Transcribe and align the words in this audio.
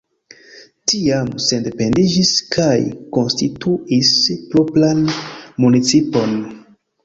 Tiam 0.91 1.27
sendependiĝis 1.47 2.31
kaj 2.57 2.79
konstituis 3.19 4.13
propran 4.55 5.07
municipon. 5.13 6.39